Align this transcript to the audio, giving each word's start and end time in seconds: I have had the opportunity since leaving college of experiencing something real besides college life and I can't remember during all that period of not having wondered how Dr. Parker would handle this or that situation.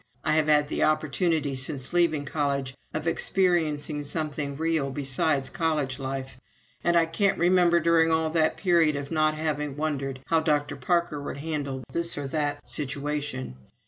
I 0.25 0.33
have 0.33 0.47
had 0.47 0.67
the 0.67 0.81
opportunity 0.81 1.53
since 1.53 1.93
leaving 1.93 2.25
college 2.25 2.73
of 2.91 3.05
experiencing 3.05 4.03
something 4.03 4.57
real 4.57 4.89
besides 4.89 5.51
college 5.51 5.99
life 5.99 6.39
and 6.83 6.97
I 6.97 7.05
can't 7.05 7.37
remember 7.37 7.79
during 7.79 8.09
all 8.09 8.31
that 8.31 8.57
period 8.57 8.95
of 8.95 9.11
not 9.11 9.35
having 9.35 9.77
wondered 9.77 10.21
how 10.25 10.39
Dr. 10.39 10.75
Parker 10.75 11.21
would 11.21 11.37
handle 11.37 11.83
this 11.91 12.17
or 12.17 12.25
that 12.29 12.67
situation. 12.67 13.55